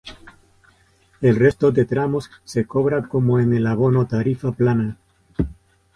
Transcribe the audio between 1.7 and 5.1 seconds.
de tramos se cobra cómo en el abono tarifa plana.